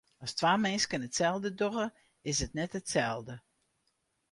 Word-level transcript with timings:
As 0.25 0.31
twa 0.37 0.53
minsken 0.63 1.05
itselde 1.07 1.51
dogge, 1.59 1.87
is 2.29 2.37
it 2.45 2.55
net 2.57 2.73
itselde. 2.79 3.35